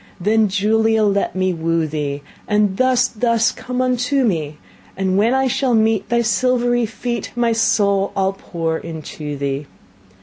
"Then, 0.19 0.47
Julia, 0.47 1.03
let 1.03 1.35
me 1.35 1.53
woo 1.53 1.85
thee, 1.85 2.23
Thus, 2.49 3.07
thus 3.07 3.51
to 3.51 3.55
come 3.61 3.83
unto 3.83 4.23
me; 4.23 4.57
And 4.97 5.15
when 5.15 5.35
I 5.35 5.45
shall 5.45 5.75
meet 5.75 6.09
Thy 6.09 6.23
silvery 6.23 6.87
feet, 6.87 7.31
My 7.35 7.51
soul 7.51 8.11
I'll 8.17 8.33
pour 8.33 8.79
into 8.79 9.37
thee." 9.37 9.67